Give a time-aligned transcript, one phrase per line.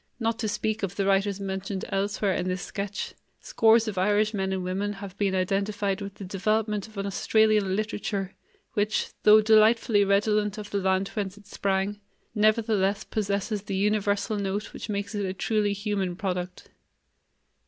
[0.19, 4.51] Not to speak of the writers mentioned elsewhere in this sketch, scores of Irish men
[4.51, 8.33] and women have been identified with the development of an Australian literature
[8.73, 12.01] which, though delightfully redolent of the land whence it sprang,
[12.33, 16.69] nevertheless possesses the universal note which makes it a truly human product.